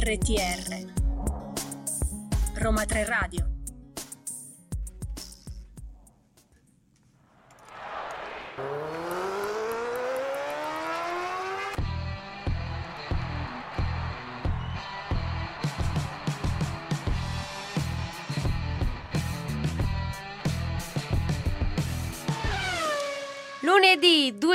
[0.00, 0.86] RTR
[2.54, 3.49] Roma 3 Radio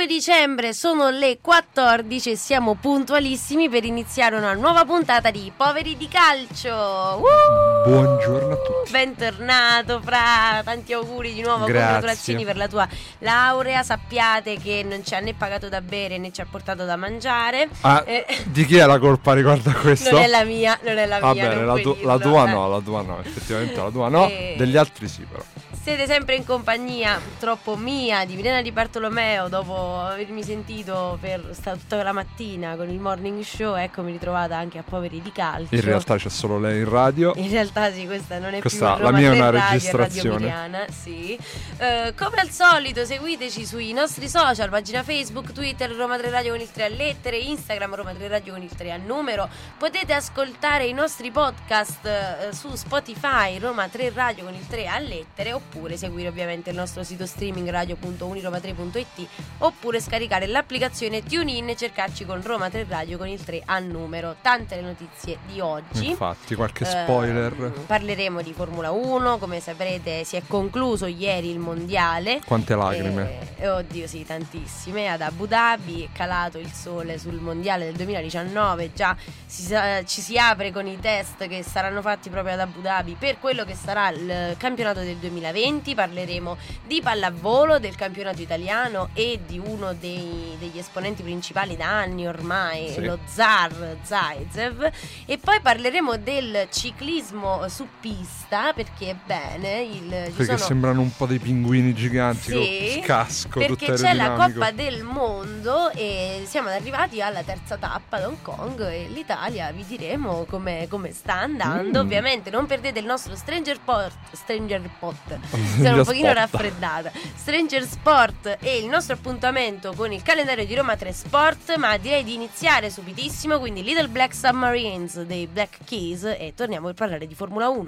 [0.06, 5.96] 2 dicembre sono le 14 e siamo puntualissimi per iniziare una nuova puntata di Poveri
[5.96, 6.72] di Calcio.
[7.20, 7.90] Uh!
[7.90, 8.90] Buongiorno a tutti.
[8.92, 11.80] Bentornato Fra, tanti auguri di nuovo, Grazie.
[11.82, 13.82] congratulazioni per la tua laurea.
[13.82, 17.68] Sappiate che non ci ha né pagato da bere né ci ha portato da mangiare.
[17.80, 20.12] Ah, Eh, di chi è la colpa riguardo a questo?
[20.12, 21.48] non è la mia, non è la Va mia.
[21.48, 22.50] bene, non la, tu- dirlo, la tua eh.
[22.52, 24.54] no, la tua no, effettivamente la tua no, Eh.
[24.56, 25.42] degli altri sì però.
[25.82, 31.72] Siete sempre in compagnia, purtroppo mia, di Milena Di Bartolomeo, dopo avermi sentito per sta
[31.72, 35.74] tutta la mattina con il morning show, eccomi ritrovata anche a Poveri di Calcio.
[35.74, 37.32] In realtà c'è solo lei in radio.
[37.36, 39.70] In realtà sì, questa non è Questa- più la Roma mia è 3 una Radio,
[39.70, 40.28] registrazione.
[40.28, 41.38] Radio Emiliana, sì.
[41.78, 46.60] Eh, come al solito seguiteci sui nostri social, pagina Facebook, Twitter, Roma 3 Radio con
[46.60, 49.48] il 3 a lettere, Instagram Roma 3 Radio con il 3 a numero.
[49.78, 54.98] Potete ascoltare i nostri podcast eh, su Spotify, Roma 3 Radio con il 3 a
[54.98, 59.26] lettere, oppure seguire ovviamente il nostro sito streaming radio.uniroma3.it
[59.58, 64.36] oppure scaricare l'applicazione TuneIn e cercarci con Roma 3 Radio con il 3 a numero.
[64.42, 66.08] Tante le notizie di oggi.
[66.10, 67.52] Infatti, qualche Eh, spoiler.
[67.86, 72.40] parleremo di Formula 1, come saprete si è concluso ieri il mondiale.
[72.44, 73.54] Quante lacrime.
[73.58, 75.08] Eh, oddio sì, tantissime.
[75.08, 79.64] Ad Abu Dhabi è calato il sole sul mondiale del 2019, già si
[80.06, 83.64] ci si apre con i test che saranno fatti proprio ad Abu Dhabi per quello
[83.64, 85.94] che sarà il campionato del 2020.
[85.94, 92.26] Parleremo di pallavolo, del campionato italiano e di uno dei- degli esponenti principali da anni
[92.26, 93.04] ormai, Sì.
[93.04, 94.90] lo Zar Zaitsev.
[95.26, 101.26] E poi parleremo del ciclismo su pista perché bene, il, Perché sono sembrano un po'
[101.26, 104.34] dei pinguini giganti Sì, con casco, perché c'è la.
[104.36, 109.84] Coppa del Mondo e siamo arrivati alla terza tappa ad Hong Kong e l'Italia vi
[109.86, 112.02] diremo come, come sta andando.
[112.02, 112.04] Mm.
[112.06, 115.16] Ovviamente non perdete il nostro Stranger Pot, Stranger Pot,
[115.76, 116.32] sono un pochino aspetta.
[116.32, 117.12] raffreddata.
[117.34, 119.64] Stranger Sport e il nostro appuntamento
[119.96, 124.32] con il calendario di Roma 3 Sport, ma direi di iniziare subitissimo, quindi Little Black
[124.32, 127.84] Submarines dei Black Keys e torniamo per parlare di Formula 1.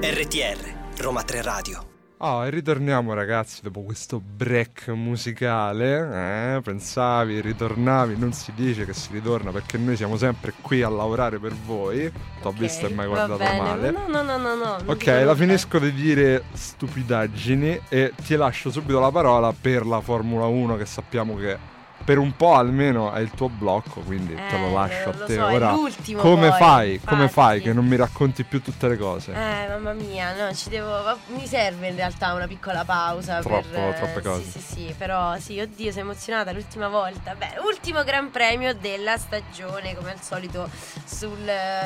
[0.00, 1.91] RTR Roma 3 Radio.
[2.24, 6.54] Ah, e ritorniamo ragazzi dopo questo break musicale.
[6.56, 10.88] Eh, pensavi, ritornavi, non si dice che si ritorna perché noi siamo sempre qui a
[10.88, 12.08] lavorare per voi.
[12.40, 13.90] T'ho Ok, visto e mai va guardato male.
[13.90, 14.76] No, no, no, no, no.
[14.86, 20.46] Ok, la finisco di dire stupidaggini e ti lascio subito la parola per la Formula
[20.46, 21.58] 1 che sappiamo che
[22.04, 25.34] per un po' almeno è il tuo blocco, quindi te lo Eh, lascio a te.
[25.34, 27.00] so, Ora, l'ultimo come poi, fai?
[27.04, 27.32] Come infatti.
[27.32, 29.32] fai che non mi racconti più tutte le cose?
[29.32, 31.16] Eh, mamma mia, no, ci devo.
[31.28, 33.40] Mi serve in realtà una piccola pausa.
[33.40, 34.42] Troppo, per, eh, troppe cose.
[34.44, 37.34] Sì, sì, sì, però sì, oddio, sei emozionata l'ultima volta.
[37.34, 40.68] Beh, ultimo gran premio della stagione, come al solito,
[41.04, 41.38] sul,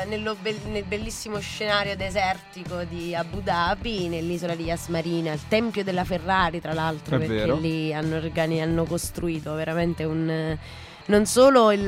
[0.07, 5.83] nello bel- nel bellissimo scenario desertico di Abu Dhabi, nell'isola di Yas Marina, il tempio
[5.83, 7.57] della Ferrari, tra l'altro, È perché vero.
[7.57, 10.57] lì hanno, organi- hanno costruito veramente un.
[11.09, 11.81] Non solo il,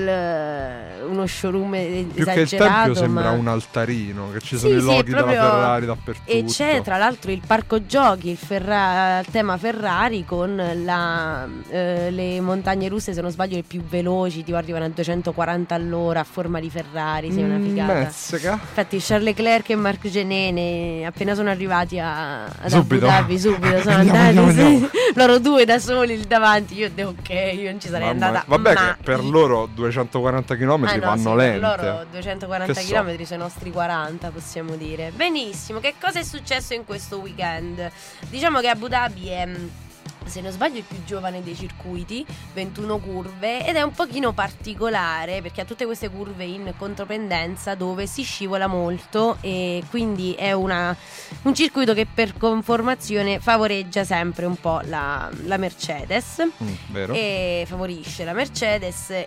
[1.10, 3.32] uno showroom Più che esagerato, il tempio sembra ma...
[3.32, 6.32] un altarino, che ci Sì, sono i sì, loghi proprio- della Ferrari dappertutto.
[6.32, 12.12] E c'è tra l'altro il parco giochi, il, Ferra- il tema Ferrari con la, eh,
[12.12, 16.24] le montagne russe, se non sbaglio, le più veloci, tipo arrivano a 240 all'ora a
[16.26, 17.94] forma di Ferrari, sì, è una Mm, figata.
[17.94, 18.52] Mezzica.
[18.54, 23.06] Infatti Charles Leclerc e Marc Genene appena sono arrivati a, ad Subito.
[23.10, 24.90] Abu subito sono Andiamo, andati andiamo, sì.
[25.16, 28.46] loro due da soli davanti io ho detto ok io non ci sarei Mamma andata.
[28.48, 28.96] Vabbè, mai.
[29.16, 31.60] Che per loro 240 km Ah, no, vanno sì, lente.
[31.60, 32.94] Per loro 240 Che so.
[32.94, 35.12] km sono i nostri 40, possiamo dire.
[35.16, 37.90] Benissimo, che cosa è successo in questo weekend?
[38.30, 39.48] Diciamo che Abu Dhabi è.
[40.30, 45.42] Se non sbaglio il più giovane dei circuiti, 21 curve ed è un pochino particolare
[45.42, 50.96] perché ha tutte queste curve in contropendenza dove si scivola molto e quindi è una-
[51.44, 58.24] un circuito che per conformazione favoreggia sempre un po' la, la Mercedes Mm, e favorisce
[58.24, 59.26] la Mercedes e,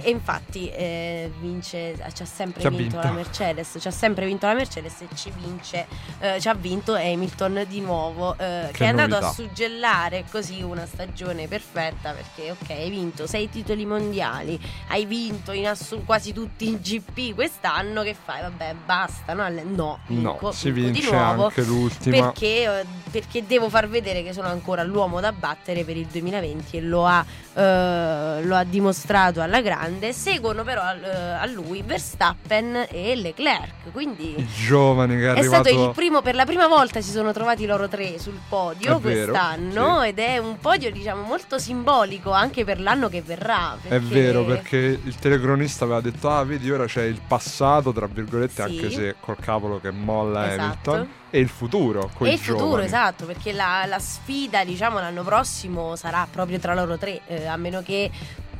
[0.00, 3.06] e infatti eh, vince ci ha sempre Ci vinto, vinto.
[3.06, 5.86] la Mercedes ci ha sempre vinto la Mercedes e ci vince
[6.20, 9.28] eh, ci ha vinto Hamilton di nuovo eh, che, Che è andato novità.
[9.28, 15.52] a suggellare così una stagione perfetta perché ok hai vinto sei titoli mondiali, hai vinto
[15.52, 18.42] in assu- quasi tutti i GP quest'anno, che fai?
[18.42, 19.48] Vabbè basta, no?
[19.48, 22.16] No, No, vinco, si vinco vince di nuovo anche l'ultima.
[22.22, 26.76] perché, eh, perché devo far vedere che sono ancora l'uomo da battere per il 2020
[26.76, 27.24] e lo ha,
[27.54, 30.12] eh, lo ha dimostrato alla grande.
[30.12, 35.84] Seguono però eh, a lui Verstappen e Leclerc, quindi I giovani che è, arrivato stato
[35.88, 39.24] il primo, per la prima volta si sono trovati loro tre sul podio È vero,
[39.32, 43.74] quest'anno ed è un podio diciamo molto simbolico anche per l'anno che verrà.
[43.82, 48.06] È perché- vero perché il telecronista aveva detto ah vedi ora c'è il passato tra
[48.06, 48.60] virgolette Sì.
[48.62, 50.90] anche se col cavolo che molla Esatto.
[50.92, 52.84] Hamilton e il futuro E il futuro, giovani.
[52.86, 57.56] esatto, perché la, la sfida, diciamo, l'anno prossimo sarà proprio tra loro tre, eh, a
[57.56, 58.10] meno che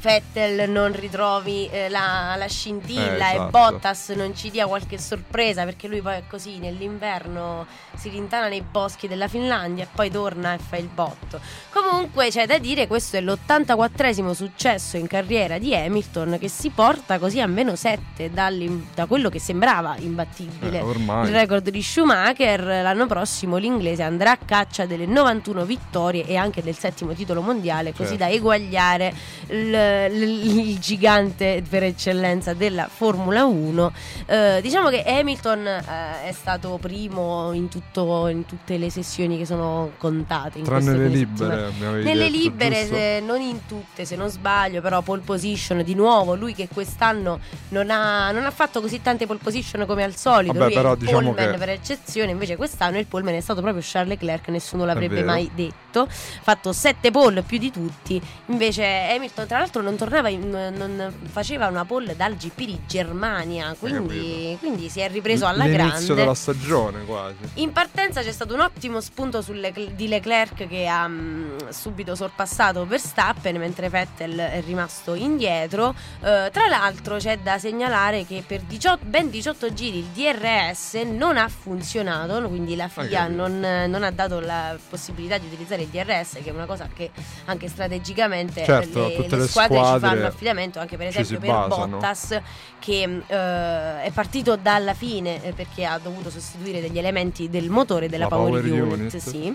[0.01, 3.51] Vettel non ritrovi eh, la, la scintilla Eh, e esatto.
[3.51, 7.67] Bottas non ci dia qualche sorpresa, perché lui poi è così, nell'inverno
[7.97, 11.39] si rintana nei boschi della Finlandia e poi torna e fa il botto.
[11.71, 17.19] Comunque c'è da dire, questo è l'84esimo successo in carriera di Hamilton che si porta
[17.19, 22.63] così a meno 7 da quello che sembrava imbattibile Eh, il record di Schumacher.
[22.65, 27.91] L'anno prossimo l'inglese andrà a caccia delle 91 vittorie e anche del settimo titolo mondiale,
[27.93, 28.25] così Certo.
[28.25, 29.15] da eguagliare
[29.49, 33.93] il, il- il gigante per eccellenza della Formula 1.
[34.27, 35.83] Eh, diciamo che Hamilton eh,
[36.29, 40.59] è stato primo in, tutto- in tutte le sessioni che sono contate.
[40.59, 41.71] In tranne le libere
[42.03, 46.35] Nelle detto, libere, se- non in tutte se non sbaglio, però pole position di nuovo,
[46.35, 50.53] lui che quest'anno non ha, non ha fatto così tante pole position come al solito,
[50.59, 54.49] Vabbè, però diciamo che- per eccezione, invece quest'anno il poleman è stato proprio Charles Leclerc,
[54.49, 58.85] nessuno l'avrebbe mai detto, fatto 7 pole più di tutti, invece
[59.15, 64.57] Hamilton tra l'altro non tornava, in- non faceva una pole dal GP di Germania, quindi,
[64.61, 66.15] quindi si è ripreso alla L'inizio grande.
[66.15, 70.87] della stagione quasi In partenza c'è stato un ottimo spunto sul Lecl- di Leclerc che
[70.87, 75.95] ha mm, subito sorpassato Verstappen mentre Vettel è rimasto indietro.
[76.23, 81.37] Eh, tra l'altro c'è da segnalare che per 18 ben 18 giri il DRS non
[81.37, 83.47] ha funzionato, quindi la FIA capito.
[83.49, 87.11] non, non ha dato la possibilità di utilizzare il DRS che è una cosa che
[87.47, 91.87] anche strategicamente Certo, le, le squadre, squadre fanno affidamento, anche per esempio per basano.
[91.87, 92.41] Bottas
[92.81, 98.09] che eh, è partito dalla fine eh, perché ha dovuto sostituire degli elementi del motore
[98.09, 99.17] della La power, power unit, unit.
[99.19, 99.55] sì.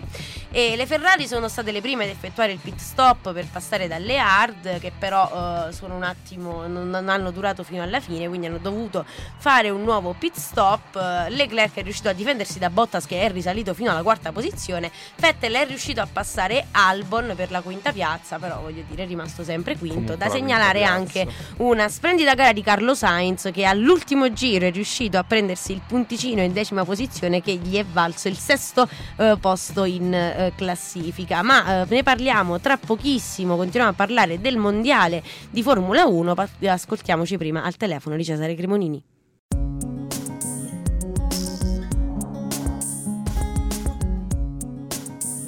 [0.51, 4.19] e le Ferrari sono state le prime ad effettuare il pit stop per passare dalle
[4.19, 8.45] hard che però eh, sono un attimo non, non hanno durato fino alla fine quindi
[8.45, 9.03] hanno dovuto
[9.37, 10.95] fare un nuovo pit stop
[11.27, 15.53] Leclerc è riuscito a difendersi da Bottas che è risalito fino alla quarta posizione Vettel
[15.53, 19.75] è riuscito a passare Albon per la quinta piazza però voglio dire è rimasto sempre
[19.77, 24.67] quinto Comunque da la segnalare anche una splendida gara di Carlo Sainz che all'ultimo giro
[24.67, 28.87] è riuscito a prendersi il punticino in decima posizione che gli è valso il sesto
[29.17, 31.41] eh, posto in eh, classifica.
[31.41, 36.47] Ma eh, ne parliamo tra pochissimo, continuiamo a parlare del mondiale di Formula 1, pa-
[36.65, 39.03] ascoltiamoci prima al telefono di Cesare Cremonini.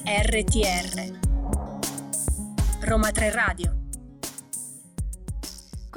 [0.06, 1.19] RTR
[2.81, 3.76] Roma 3 Radio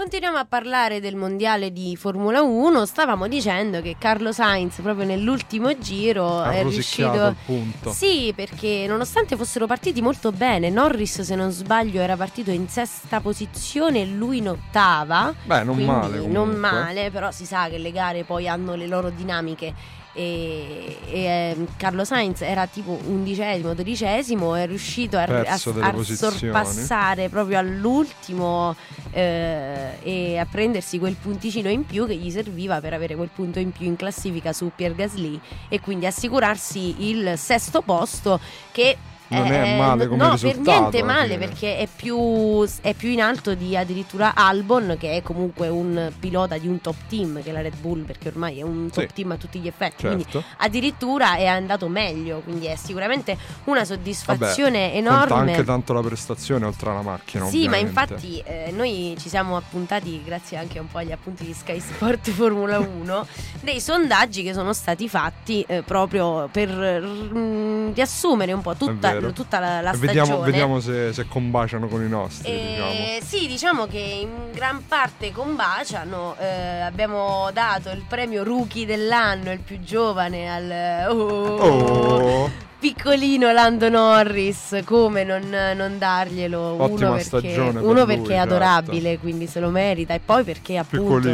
[0.00, 2.86] Continuiamo a parlare del mondiale di Formula 1.
[2.86, 7.36] Stavamo dicendo che Carlo Sainz, proprio nell'ultimo giro, ha è riuscito.
[7.44, 12.66] punto Sì, perché nonostante fossero partiti molto bene, Norris, se non sbaglio, era partito in
[12.66, 15.34] sesta posizione e lui in ottava.
[15.44, 16.56] beh non quindi male non comunque.
[16.56, 19.98] male, però si sa che le gare poi hanno le loro dinamiche.
[20.12, 27.28] E, e, ehm, Carlo Sainz era tipo undicesimo, dodicesimo, è riuscito a, a, a sorpassare
[27.28, 28.74] proprio all'ultimo
[29.12, 33.58] eh, e a prendersi quel punticino in più che gli serviva per avere quel punto
[33.58, 38.40] in più in classifica su Pierre Gasly e quindi assicurarsi il sesto posto
[38.72, 38.96] che
[39.30, 43.08] Non è eh, male come no, risultato, per niente male perché è più, è più
[43.10, 47.50] in alto di addirittura Albon che è comunque un pilota di un top team che
[47.50, 49.14] è la Red Bull perché ormai è un top Sì.
[49.14, 53.84] team a tutti gli effetti quindi certo addirittura è andato meglio quindi è sicuramente una
[53.84, 58.12] soddisfazione Conta enorme anche tanto la prestazione oltre alla macchina sì, ma ovviamente.
[58.14, 62.30] infatti eh, noi ci siamo appuntati, grazie anche un po' agli appunti di Sky Sport
[62.30, 63.26] Formula 1,
[63.60, 69.19] dei sondaggi che sono stati fatti eh, proprio per mm, riassumere un po' tutta, È
[69.20, 69.32] vero.
[69.32, 70.50] tutta la, la E vediamo, stagione.
[70.50, 72.90] vediamo se, se combaciano con i nostri diciamo.
[72.90, 76.36] Eh, Sì, diciamo che in gran parte combaciano.
[76.38, 82.50] Eh, abbiamo dato il premio rookie dell'anno, il più giovane, al oh, oh
[82.80, 85.42] piccolino Lando Norris, come non,
[85.76, 86.58] non darglielo?
[86.58, 88.54] Ottima uno perché, stagione per uno lui, perché è certo.
[88.54, 91.30] adorabile, quindi se lo merita, e poi perché appunto,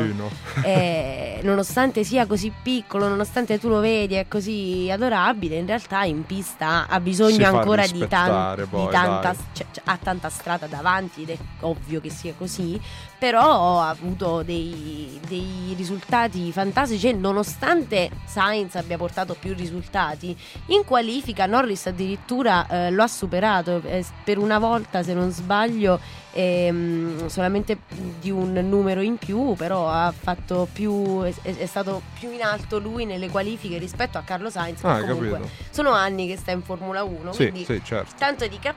[0.62, 6.24] eh, nonostante sia così piccolo, nonostante tu lo vedi è così adorabile, in realtà in
[6.24, 10.66] pista ha bisogno Si ancora di, tan- poi, di tanta, cioè, cioè, ha tanta strada
[10.66, 12.80] davanti ed è ovvio che sia così,
[13.18, 20.84] però ha avuto dei, dei risultati fantastici e nonostante Sainz abbia portato più risultati, in
[20.84, 25.98] qualifica Norris addirittura eh, lo ha superato eh, per una volta se non sbaglio
[26.32, 27.78] ehm, solamente
[28.20, 32.78] di un numero in più, però ha fatto più è, è stato più in alto
[32.78, 35.48] lui nelle qualifiche rispetto a Carlo Sainz Ah, comunque capito.
[35.70, 38.14] sono anni che sta in Formula 1, Sì, quindi sì, certo.
[38.18, 38.75] tanto di cappello.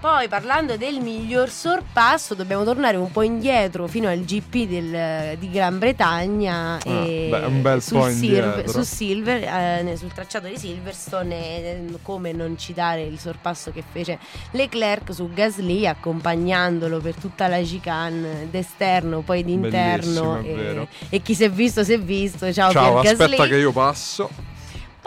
[0.00, 5.50] Poi parlando del miglior sorpasso, dobbiamo tornare un po' indietro fino al GP del- di
[5.50, 6.78] Gran Bretagna.
[6.84, 9.42] e Ah, beh, un bel sul po' Silver- su Silver,
[9.88, 14.18] eh, sul tracciato di Silverstone, eh, come non citare il sorpasso che fece
[14.52, 20.40] Leclerc su Gasly, accompagnandolo per tutta la chicane d'esterno, poi d'interno.
[20.42, 20.88] E, vero.
[21.10, 22.50] e chi si è visto, si è visto.
[22.52, 23.48] Ciao, Ciao, aspetta Gasly.
[23.48, 24.30] che io passo.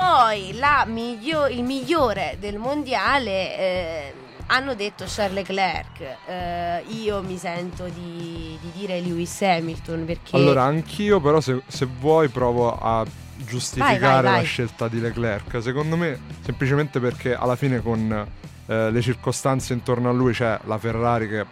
[0.03, 0.53] Poi
[0.87, 4.13] miglio- il migliore del mondiale eh,
[4.47, 6.17] hanno detto Charles Leclerc.
[6.27, 11.87] Eh, io mi sento di, di dire Lewis Hamilton perché Allora, anch'io, però, se, se
[11.99, 13.05] vuoi, provo a
[13.37, 14.41] giustificare Vai, vai, vai.
[14.41, 15.61] la scelta di Leclerc.
[15.61, 18.27] Secondo me, semplicemente perché alla fine, con
[18.65, 21.45] eh, le circostanze intorno a lui, c'è la Ferrari che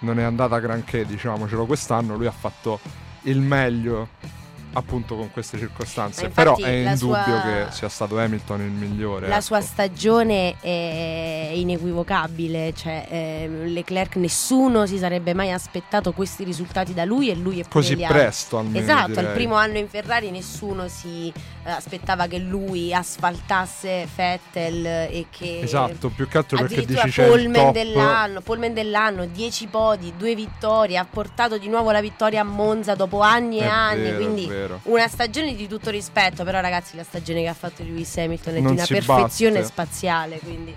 [0.00, 2.16] non è andata granché, diciamocelo, quest'anno.
[2.16, 2.80] Lui ha fatto
[3.24, 4.08] il meglio.
[4.72, 9.26] Appunto con queste circostanze, Ma però è indubbio sua- che sia stato Hamilton il migliore.
[9.26, 9.66] la sua ecco.
[9.66, 12.72] stagione è inequivocabile.
[12.72, 17.64] Cioè, ehm, Leclerc nessuno si sarebbe mai aspettato questi risultati da lui e lui è
[17.68, 18.78] Così presto almeno.
[18.78, 19.24] Esatto, direi.
[19.26, 21.32] al primo anno in Ferrari nessuno si
[21.64, 27.26] eh, aspettava che lui asfaltasse Vettel e che Esatto, più che altro perché dici c'è
[27.26, 32.44] Polman dell'anno, Polman dell'anno, 10 podi, 2 vittorie, ha portato di nuovo la vittoria a
[32.44, 34.80] Monza dopo anni e È anni, vero, quindi vero.
[34.84, 38.60] una stagione di tutto rispetto, però ragazzi la stagione che ha fatto Lewis Hamilton è
[38.60, 39.66] Non di una perfezione batte.
[39.66, 40.74] spaziale, quindi.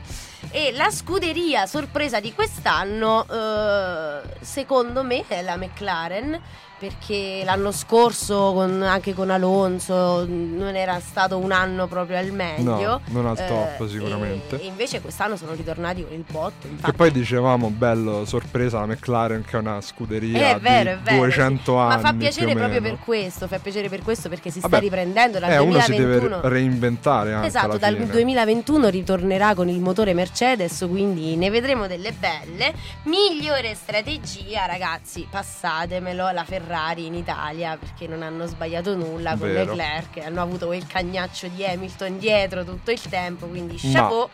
[0.51, 6.39] E la scuderia sorpresa di quest'anno, eh, secondo me, è la McLaren.
[6.83, 12.71] Perché l'anno scorso, con- anche con Alonso, non era stato un anno proprio al meglio.
[12.71, 14.59] No, non al Eh, top sicuramente.
[14.59, 16.67] E, e invece quest'anno sono ritornati con il botto.
[16.67, 20.95] Infatti, Che poi dicevamo, bello, sorpresa la McLaren che è una scuderia è vero, è
[20.97, 21.17] di vero.
[21.23, 21.71] 200 sì.
[21.71, 21.87] anni.
[21.87, 23.47] Ma fa piacere proprio per questo.
[23.47, 26.35] Fa piacere per questo perché si sta Vabbè, riprendendo dal Eh, uno si 2021.
[26.35, 28.07] deve reinventare anche Esatto, dal fine.
[28.07, 32.73] 2021 ritornerà con il motore Mercedes, quindi ne vedremo delle belle.
[33.03, 36.71] Migliore strategia, ragazzi, passatemelo, la Ferrari
[37.05, 39.73] in Italia perché non hanno sbagliato nulla con Vero.
[39.73, 44.29] Leclerc, hanno avuto quel cagnaccio di Hamilton dietro tutto il tempo, quindi Ma- chapeau.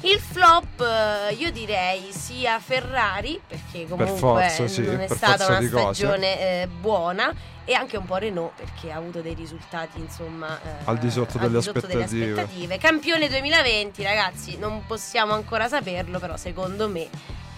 [0.00, 5.62] Il flop eh, io direi sia Ferrari perché comunque forza, sì, non è stata una
[5.62, 7.32] stagione eh, buona
[7.64, 11.38] e anche un po' Renault perché ha avuto dei risultati insomma eh, Al di sotto
[11.38, 12.40] delle di sotto delle aspettative.
[12.42, 12.78] aspettative.
[12.78, 17.08] Campione 2020 ragazzi non possiamo ancora saperlo però secondo me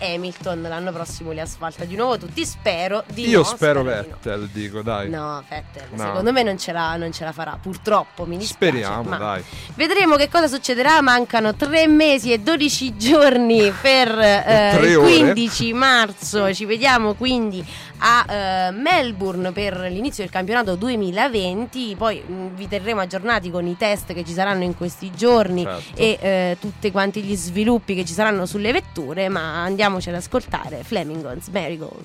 [0.00, 3.92] Hamilton l'anno prossimo li asfalta di nuovo tutti spero di Io no, spero di no.
[3.94, 5.08] Vettel, dico, dai.
[5.08, 6.04] No, Vettel, No.
[6.04, 8.76] secondo me non ce, la, non ce la farà, purtroppo mi dispiace.
[8.76, 9.42] Speriamo, dai.
[9.74, 11.00] Vedremo che cosa succederà.
[11.00, 15.18] Mancano 3 mesi e 12 giorni per eh, Tre il ore.
[15.18, 16.52] 15 marzo.
[16.54, 17.64] Ci vediamo quindi
[17.98, 18.24] a
[18.68, 21.94] eh, Melbourne per l'inizio del campionato 2020.
[21.96, 26.00] Poi mh, vi terremo aggiornati con i test che ci saranno in questi giorni Certo.
[26.00, 29.28] e eh, tutti quanti gli sviluppi che ci saranno sulle vetture.
[29.28, 32.04] Ma andiamoci ad ascoltare Flemingons Marigold.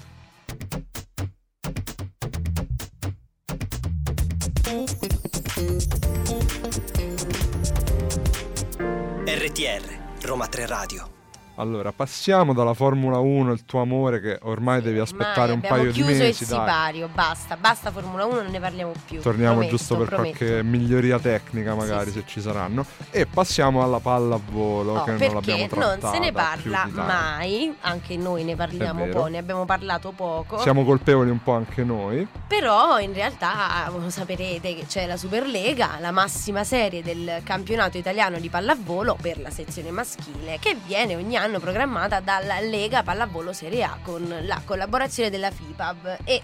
[9.25, 11.20] RTR, Roma 3 Radio.
[11.61, 15.75] Allora, passiamo dalla Formula 1, il tuo amore che ormai devi aspettare Ormai un abbiamo
[15.77, 16.57] paio di chiuso mesi, il dai.
[16.59, 19.21] sipario, basta, basta Formula 1, non ne parliamo più.
[19.21, 20.37] Torniamo prometto, giusto per prometto.
[20.39, 22.83] qualche miglioria tecnica, magari Sì, se ci saranno.
[23.11, 26.11] E passiamo alla pallavolo, No, che non perché l'abbiamo non trattata.
[26.13, 29.19] se ne parla mai, anche noi ne parliamo È vero.
[29.21, 30.57] po', ne abbiamo parlato poco.
[30.61, 32.27] Siamo colpevoli un po' anche noi.
[32.47, 38.39] Però in realtà voi saprete che c'è la Superlega, la massima serie del campionato italiano
[38.39, 43.83] di pallavolo per la sezione maschile, che viene ogni anno programmata dalla Lega Pallavolo Serie
[43.83, 46.17] A con la collaborazione della FIPAB.
[46.23, 46.41] E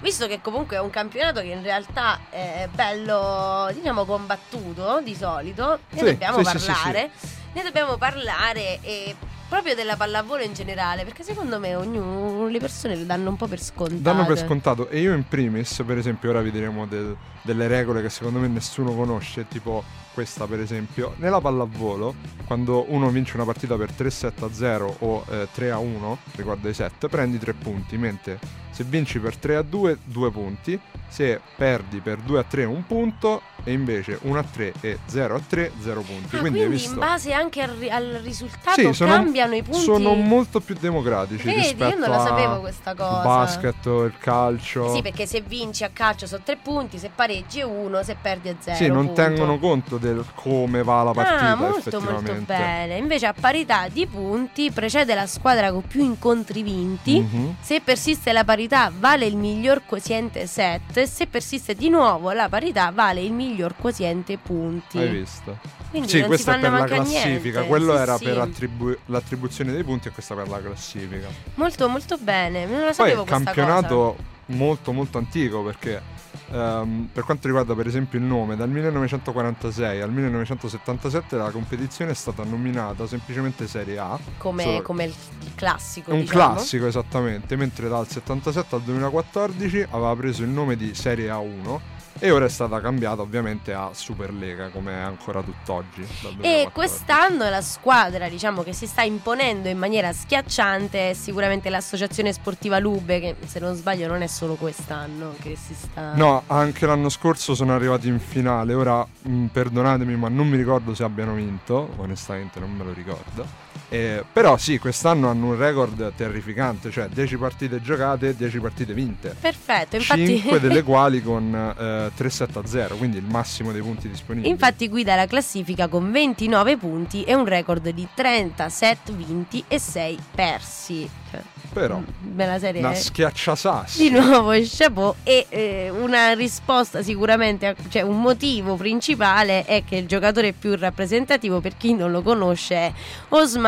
[0.00, 5.78] visto che comunque è un campionato che in realtà è bello, diciamo, combattuto di solito,
[5.90, 7.10] ne Sì, dobbiamo sì, sì, sì, parlare.
[7.52, 9.14] Ne dobbiamo parlare e
[9.48, 13.46] proprio della pallavolo in generale, perché secondo me ognuno, le persone lo danno un po'
[13.46, 14.00] per scontato.
[14.00, 18.02] Danno per scontato e io in primis, per esempio, ora vi diremo del- delle regole
[18.02, 19.84] che secondo me nessuno conosce, tipo
[20.16, 22.14] questa per esempio, nella pallavolo,
[22.46, 26.68] quando uno vince una partita per 3-7 a 0 o eh, 3 a 1, riguardo
[26.68, 28.38] ai set, prendi 3 punti, mentre
[28.70, 32.84] se vinci per 3 a 2, 2 punti, se perdi per 2 a 3 un
[32.86, 36.36] punto e invece 1 a 3 e 0 a 3 0 punti.
[36.36, 36.92] Ah, quindi, quindi, visto?
[36.92, 39.80] in base anche al, ri- al risultato Sì, sono- cambiano i punti.
[39.80, 43.16] Sono molto più democratici Vedi, rispetto io non la sapevo questa cosa.
[43.16, 44.94] il basket, il calcio.
[44.94, 48.50] Sì, perché se vinci a calcio sono tre punti, se pareggi è uno, se perdi
[48.50, 48.76] è zero.
[48.76, 49.22] Sì, non punto.
[49.22, 52.96] tengono conto del come va la partita Ah, molto molto bene.
[52.96, 57.20] Invece a parità di punti precede la squadra con più incontri vinti.
[57.20, 57.56] Mhm.
[57.60, 62.90] Se persiste la parità vale il miglior quoziente set, se persiste di nuovo la parità
[62.94, 64.98] vale il miglior quoziente punti.
[64.98, 65.58] Hai visto?
[65.90, 67.26] Quindi sì, non questa è per la classifica.
[67.60, 67.66] niente.
[67.66, 68.24] Quello Sì, era sì.
[68.24, 71.28] per attribu- l'attribuzione dei punti e questa per la classifica.
[71.54, 76.00] Molto molto bene, non la Poi sapevo questa campionato molto molto antico perché
[76.50, 82.14] ehm, per quanto riguarda per esempio il nome, dal 1946 al 1977 la competizione è
[82.14, 84.18] stata nominata semplicemente Serie A.
[84.38, 86.12] Come, Solo- come il, il classico.
[86.12, 86.54] Un diciamo.
[86.54, 92.30] classico esattamente, mentre dal 77 al 2014 aveva preso il nome di Serie A1 e
[92.30, 96.02] ora è stata cambiata ovviamente a Superlega come è ancora tutt'oggi.
[96.02, 96.70] E 2014.
[96.72, 102.78] quest'anno la squadra, diciamo, che si sta imponendo in maniera schiacciante è sicuramente l'Associazione Sportiva
[102.78, 106.14] Lube, che se non sbaglio non è solo quest'anno che si sta...
[106.14, 108.74] No, anche l'anno scorso sono arrivati in finale.
[108.74, 111.90] Ora, mh, perdonatemi, ma non mi ricordo se abbiano vinto.
[111.96, 113.65] Onestamente, non me lo ricordo.
[113.88, 119.34] Eh, però, sì, quest'anno hanno un record terrificante: cioè 10 partite giocate, 10 partite vinte.
[119.38, 120.38] Perfetto, infatti...
[120.38, 124.50] 5 delle quali con eh, 3-7 a 0, quindi il massimo dei punti disponibili.
[124.50, 129.78] Infatti guida la classifica con 29 punti e un record di 30 set vinti e
[129.78, 131.08] 6 persi.
[131.30, 131.40] Cioè,
[131.72, 132.80] però, bella serie.
[132.80, 132.96] una eh.
[132.96, 134.02] schiacciasassi.
[134.02, 140.06] Di nuovo chapeau e eh, una risposta sicuramente, cioè un motivo principale è che il
[140.06, 142.92] giocatore più rappresentativo per chi non lo conosce è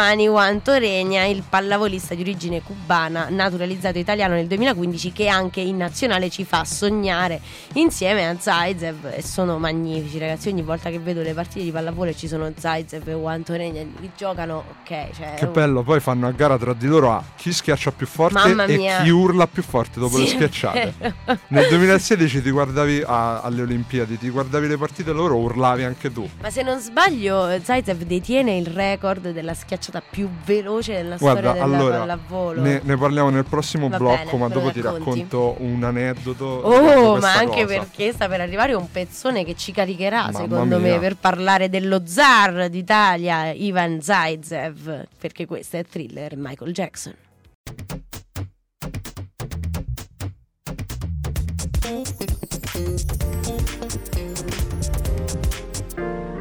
[0.08, 5.76] Osmani Juan Toregna, il pallavolista di origine cubana naturalizzato italiano nel 2015 che anche in
[5.76, 7.38] nazionale ci fa sognare
[7.74, 12.14] insieme a Zaitsev e sono magnifici ragazzi, ogni volta che vedo le partite di pallavolo
[12.14, 16.30] ci sono Zaitsev e Juan Toregna che giocano, ok, cioè Che bello, poi fanno a
[16.30, 20.16] gara tra di loro a chi schiaccia più forte e chi urla più forte dopo
[20.16, 20.80] le Sì, schiacciate.
[20.80, 20.92] è
[21.26, 21.38] vero.
[21.48, 26.26] Nel 2016 ti guardavi a- alle Olimpiadi, ti guardavi le partite loro, urlavi anche tu.
[26.40, 31.64] Ma se non sbaglio, Zaitsev detiene il record della schiacciata più veloce nella Guarda, storia
[31.64, 32.60] della allora pallavolo.
[32.62, 35.04] ne, ne parliamo nel prossimo Va blocco, bene, ma dopo ti racconti?
[35.04, 36.44] racconto un aneddoto.
[36.44, 37.78] Oh, ma anche cosa.
[37.78, 40.92] perché sta per arrivare un pezzone che ci caricherà, Mamma secondo mia.
[40.94, 47.14] me, per parlare dello zar d'Italia, Ivan Zaitsev, perché questo è thriller Michael Jackson.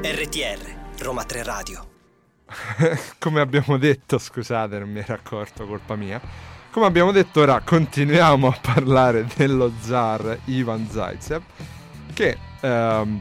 [0.04, 1.88] RTR, Roma 3 Radio.
[3.20, 6.20] Come abbiamo detto, scusate, non mi ero accorto, colpa mia.
[6.72, 11.42] Come abbiamo detto, ora continuiamo a parlare dello zar Ivan Zaitsev,
[12.14, 13.20] che ehm,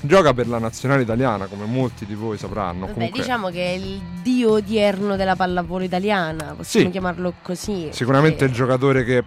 [0.00, 2.80] gioca per la nazionale italiana, come molti di voi sapranno.
[2.80, 6.90] Vabbè, Comunque, diciamo che è il dio odierno della pallavolo italiana, possiamo Sì.
[6.92, 7.88] chiamarlo così.
[7.92, 9.24] Sicuramente il perché- giocatore che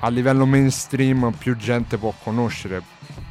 [0.00, 2.82] a livello mainstream più gente può conoscere.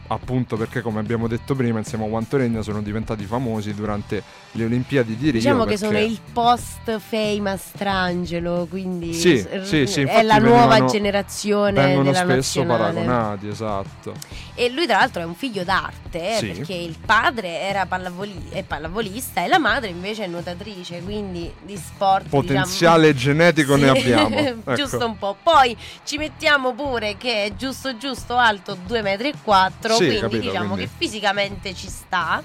[0.09, 4.63] Appunto perché, come abbiamo detto prima, insieme a Juan Toregna sono diventati famosi durante le
[4.63, 5.39] Olimpiadi di Rio.
[5.41, 10.59] Diciamo che sono il post fame Strangelo, quindi Sì, s- sì, sì, è la nuova
[10.67, 12.25] venivano- generazione vengono spesso
[12.63, 12.77] nazionale.
[12.93, 14.13] paragonati, esatto.
[14.59, 16.47] E lui tra l'altro è un figlio d'arte, eh, Sì.
[16.47, 21.77] perché il padre era pallavoli- è pallavolista e la madre invece è nuotatrice, quindi di
[21.77, 23.99] sport Potenziale genetico ne diciamo...
[23.99, 24.35] Sì, abbiamo.
[24.67, 24.73] Ecco.
[24.73, 25.37] giusto un po'.
[25.43, 29.31] Poi ci mettiamo pure che è giusto giusto alto 2,4 metri,
[29.93, 32.41] Sì, quindi capito, diciamo quindi- che fisicamente ci sta.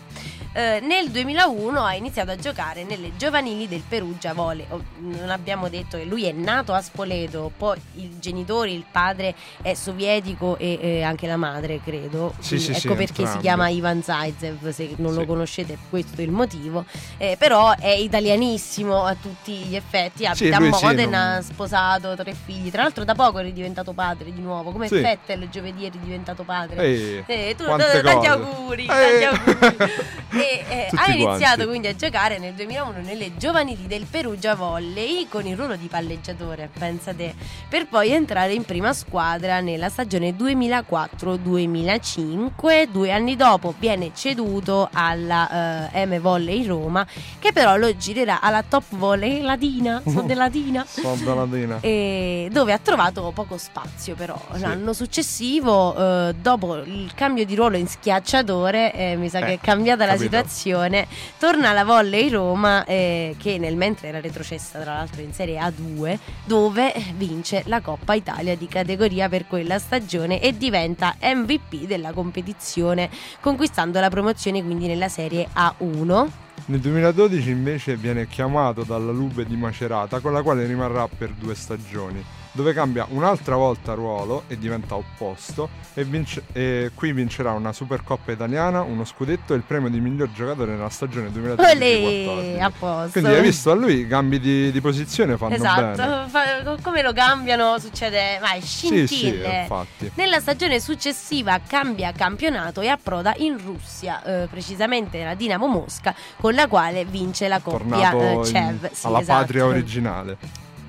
[0.55, 4.67] Eh, nel 2001 ha iniziato a giocare nelle giovanili del Perugia Vole.
[4.69, 9.35] Oh, non abbiamo detto che lui è nato a Spoleto, poi i genitori, il padre
[9.63, 12.35] è sovietico e eh, anche la madre, credo.
[12.39, 13.41] Sì, sì, sì, ecco perché si entrambi.
[13.43, 15.27] chiama Ivan Zaitsev, se non lo Sì.
[15.27, 16.85] conoscete questo è il motivo.
[17.17, 22.15] Eh, però è italianissimo a tutti gli effetti, Sì, abita a sì, Modena, non- sposato,
[22.15, 22.71] tre figli.
[22.71, 25.01] Tra l'altro da poco eri diventato padre di nuovo, come Sì.
[25.01, 26.77] Fettel giovedì eri diventato padre.
[26.85, 27.65] Ehi, Eh, tu,
[28.03, 28.87] tanti auguri, Eh.
[28.87, 29.93] tanti auguri.
[30.43, 31.67] e, eh, ha iniziato quanti.
[31.67, 36.69] quindi a giocare nel 2001 nelle giovanili del Perugia Volley con il ruolo di palleggiatore,
[36.77, 37.35] pensate,
[37.69, 42.89] per poi entrare in prima squadra nella stagione 2004-2005.
[42.91, 47.07] Due anni dopo viene ceduto alla eh, M Volley Roma,
[47.39, 50.85] che però lo girerà alla Top Volley Latina, sono della Latina.
[50.87, 51.79] Sono Latina.
[51.81, 54.61] E dove ha trovato poco spazio però Sì.
[54.61, 55.95] l'anno successivo
[56.29, 60.05] eh, dopo il cambio di ruolo in schiacciatore eh, mi sa Eh, che è cambiata
[60.05, 60.31] la capito.
[60.33, 61.07] Situazione
[61.39, 66.19] torna alla Volley Roma eh, che nel mentre era retrocessa tra l'altro in Serie A2
[66.45, 73.11] dove vince la Coppa Italia di categoria per quella stagione e diventa MVP della competizione
[73.41, 76.29] conquistando la promozione quindi nella Serie A1
[76.67, 81.55] Nel 2012 invece viene chiamato dalla Lube di Macerata con la quale rimarrà per due
[81.55, 87.73] stagioni, dove cambia un'altra volta ruolo e diventa opposto e, vince- e qui vincerà una
[87.73, 92.29] Supercoppa italiana, uno scudetto e il premio di miglior giocatore nella stagione 2013-14.
[92.29, 95.97] Olè, a posto Quindi hai visto a lui i cambi di, di posizione fanno Esatto,
[96.03, 96.29] bene.
[96.29, 99.61] fa- come lo cambiano succede, vai, Sì, sì, scintille.
[99.63, 100.11] infatti.
[100.15, 106.55] Nella stagione successiva cambia campionato e approda in Russia, eh, precisamente nella Dinamo Mosca, con
[106.55, 108.91] la quale vince la coppia eh, CEV.
[108.93, 109.41] Sì, alla esatto.
[109.41, 110.37] patria originale.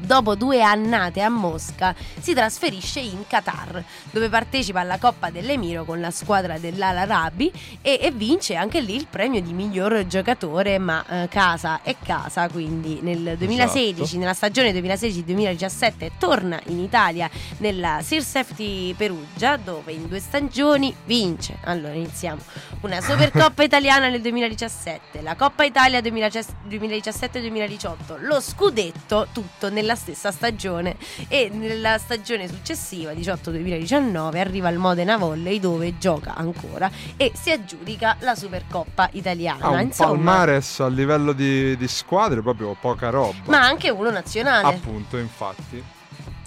[0.05, 6.01] Dopo due annate a Mosca si trasferisce in Qatar, dove partecipa alla Coppa dell'Emiro con
[6.01, 7.49] la squadra dell'Al Arabi
[7.81, 12.49] e, e vince anche lì il premio di miglior giocatore, ma eh, casa è casa,
[12.49, 14.19] quindi nel 2016, Esatto.
[14.19, 21.55] nella stagione 2016-2017 torna in Italia nella Sirsefti Perugia, dove in due stagioni vince.
[21.63, 22.41] Allora iniziamo.
[22.81, 30.95] Una Supercoppa italiana nel 2017, la Coppa Italia 2017-2018, lo scudetto tutto nella stessa stagione
[31.27, 38.17] e nella stagione successiva 18-2019 arriva al Modena Volley dove gioca ancora e si aggiudica
[38.19, 39.69] la Supercoppa italiana.
[39.69, 43.35] Un Insomma, palmares a livello di, di squadre proprio poca roba.
[43.45, 44.67] ma anche uno nazionale.
[44.67, 45.83] Appunto, infatti.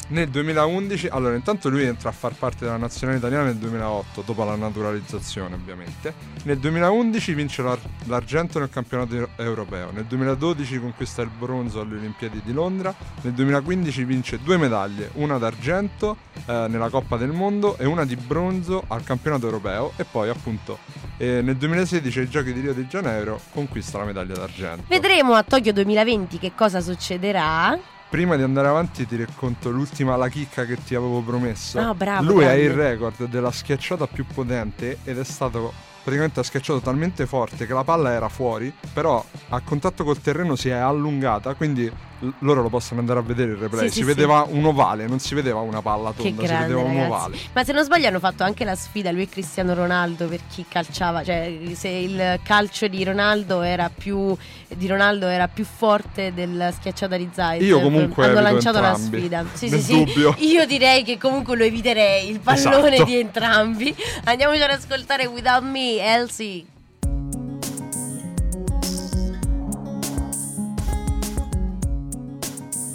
[0.08, 4.44] Nel 2011, allora intanto lui entra a far parte della nazionale italiana nel 2008, dopo
[4.44, 6.14] la naturalizzazione ovviamente.
[6.44, 9.90] Nel 2011 vince l'ar- l'argento nel campionato europeo.
[9.90, 12.94] Nel 2012 conquista il bronzo alle Olimpiadi di Londra.
[13.22, 16.16] Nel 2015 vince due medaglie, una d'argento
[16.46, 19.92] eh, nella Coppa del Mondo e una di bronzo al campionato europeo.
[19.96, 20.78] E poi appunto
[21.16, 24.84] eh, nel 2016 ai Giochi di Rio de Janeiro conquista la medaglia d'argento.
[24.86, 27.94] Vedremo a Tokyo 2020 che cosa succederà.
[28.16, 31.78] Prima di andare avanti ti racconto l'ultima la chicca che ti avevo promesso.
[31.78, 32.62] Ah, bravo, Lui ha grande.
[32.62, 35.70] il record della schiacciata più potente ed è stato
[36.06, 40.54] praticamente ha schiacciato talmente forte che la palla era fuori, però a contatto col terreno
[40.54, 41.90] si è allungata, quindi
[42.20, 43.86] l- loro lo possono andare a vedere il replay.
[43.88, 46.80] Sì, si sì, vedeva un ovale, non si vedeva una palla tonda, si grande, vedeva
[46.82, 47.08] un ragazzi.
[47.10, 47.36] ovale.
[47.52, 50.64] Ma se non sbaglio hanno fatto anche la sfida lui e Cristiano Ronaldo per chi
[50.68, 54.32] calciava, cioè se il calcio di Ronaldo era più
[54.68, 57.62] di Ronaldo era più forte della schiacciata di Zaid.
[57.62, 59.44] Io comunque hanno lanciato la sfida.
[59.56, 60.04] Sì, nel sì, sì.
[60.04, 60.34] dubbio.
[60.38, 63.04] Io direi che comunque lo eviterei il pallone Esatto.
[63.04, 63.94] di entrambi.
[64.24, 66.66] Andiamoci ad ascoltare Without Me, Elsie.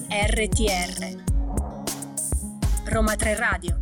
[0.10, 1.24] RTR
[2.86, 3.80] Roma 3 Radio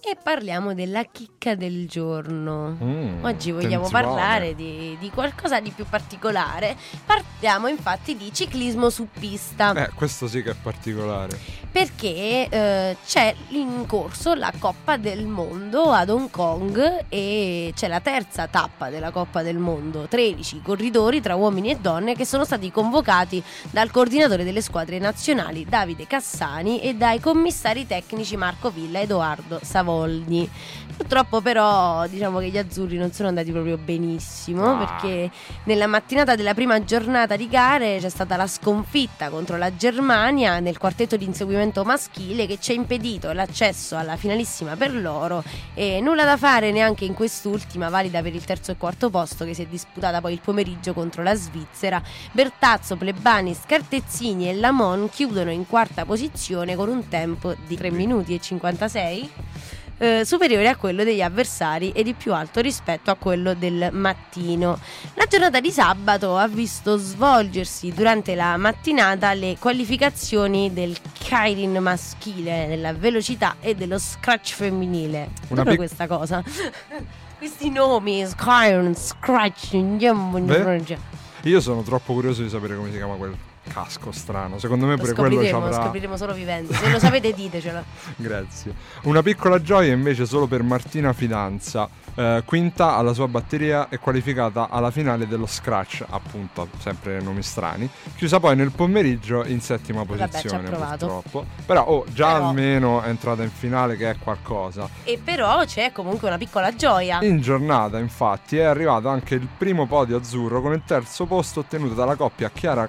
[0.00, 2.76] E parliamo della chicca del giorno.
[2.82, 4.04] Mm, Oggi vogliamo attenzione.
[4.04, 6.76] parlare di, di qualcosa di più particolare.
[7.06, 9.72] Parliamo infatti di ciclismo su pista.
[9.72, 11.38] Eh, questo sì che è particolare.
[11.74, 17.98] Perché eh, c'è in corso la Coppa del Mondo ad Hong Kong e c'è la
[17.98, 20.06] terza tappa della Coppa del Mondo.
[20.08, 25.66] 13 corridori tra uomini e donne che sono stati convocati dal coordinatore delle squadre nazionali
[25.68, 30.48] Davide Cassani e dai commissari tecnici Marco Villa ed Edoardo Savoldi.
[30.96, 34.76] Purtroppo però diciamo che gli azzurri non sono andati proprio benissimo Ah.
[34.76, 35.28] perché
[35.64, 40.78] nella mattinata della prima giornata di gare c'è stata la sconfitta contro la Germania nel
[40.78, 45.42] quartetto di inseguimento maschile che ci ha impedito l'accesso alla finalissima per loro
[45.74, 49.54] e nulla da fare neanche in quest'ultima valida per il terzo e quarto posto che
[49.54, 52.02] si è disputata poi il pomeriggio contro la Svizzera.
[52.32, 58.34] Bertazzo, Plebani, Scartezzini e Lamon chiudono in quarta posizione con un tempo di 3 minuti
[58.34, 59.30] e 56
[59.98, 64.78] eh, superiore a quello degli avversari e di più alto rispetto a quello del mattino.
[65.14, 72.66] La giornata di sabato ha visto svolgersi durante la mattinata le qualificazioni del Kairin maschile,
[72.68, 75.30] della velocità e dello scratch femminile.
[75.48, 76.42] Una Proprio pic- questa cosa.
[77.36, 80.96] Questi nomi, Skyrim, Scratch, Beh.
[81.42, 83.36] Io sono troppo curioso di sapere come si chiama quel
[83.72, 84.58] casco strano.
[84.58, 85.82] Secondo me Lo pure quello ci scopriremo, lo avrà.
[85.82, 86.72] scopriremo solo vivendo.
[86.72, 87.82] Se lo sapete ditecelo.
[88.16, 88.74] Grazie.
[89.02, 94.68] Una piccola gioia invece solo per Martina Fidanza, eh, quinta alla sua batteria e qualificata
[94.68, 97.88] alla finale dello Scratch, appunto, sempre nomi strani.
[98.16, 101.06] Chiusa poi nel pomeriggio in settima Vabbè, posizione, provato.
[101.06, 101.46] purtroppo.
[101.66, 104.88] Però oh, già Però- almeno è entrata in finale che è qualcosa.
[105.04, 107.18] E però c'è comunque una piccola gioia.
[107.22, 111.94] In giornata, infatti, è arrivato anche il primo podio azzurro con il terzo posto ottenuto
[111.94, 112.88] dalla coppia Chiara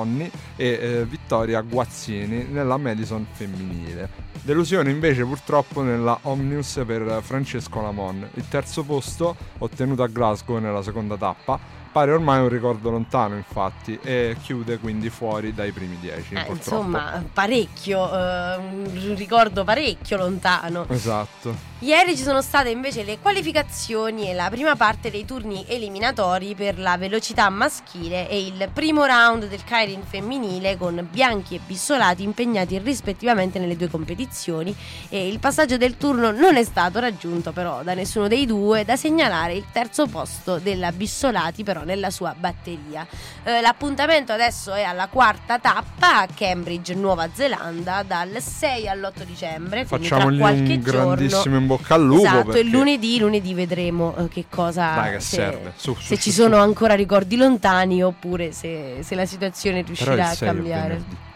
[0.00, 4.28] Consonni e eh, Vittoria Guazzini nella Madison femminile.
[4.42, 8.26] Delusione invece purtroppo nella Omnius per Francesco Lamon.
[8.34, 11.58] Il terzo posto, ottenuto a Glasgow nella seconda tappa,
[11.90, 16.34] pare ormai un ricordo lontano, infatti, e chiude quindi fuori dai primi dieci.
[16.34, 20.86] Eh, insomma, parecchio, eh, un ricordo parecchio lontano.
[20.88, 21.68] Esatto.
[21.82, 26.78] Ieri ci sono state invece le qualificazioni e la prima parte dei turni eliminatori per
[26.78, 32.76] la velocità maschile e il primo round del Kairin femminile con Bianchi e Bissolati impegnati
[32.80, 34.76] rispettivamente nelle due competizioni
[35.08, 38.96] e il passaggio del turno non è stato raggiunto però da nessuno dei due da
[38.96, 43.06] segnalare il terzo posto della Bissolati però nella sua batteria.
[43.42, 49.86] Eh, l'appuntamento adesso è alla quarta tappa a Cambridge, Nuova Zelanda dal 6 all'8 dicembre,
[49.86, 51.14] tra qualche un giorno.
[51.14, 52.22] grandissimo in bocca al lupo.
[52.22, 52.60] Esatto, perché...
[52.60, 55.72] e lunedì, lunedì vedremo eh, che cosa Dai, che se, serve.
[55.76, 59.86] Su, su, se su, ci sono ancora ricordi lontani oppure se, se la situazione Però
[59.86, 61.28] riuscirà a 6 è cambiare.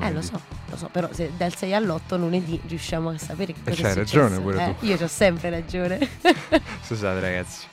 [0.00, 0.38] Eh lo so,
[0.68, 3.82] lo so, però se dal 6 all'8 lunedì riusciamo a sapere che E cosa è
[3.82, 4.86] c'hai ragione pure Eh, tu.
[4.86, 5.98] Io ho sempre ragione.
[6.84, 7.66] Scusate ragazzi.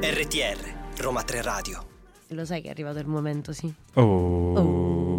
[0.00, 1.84] RTR, Roma 3 Radio.
[2.28, 3.70] lo sai che è arrivato il momento, sì.
[3.94, 4.54] Oh.
[4.54, 5.13] Oh.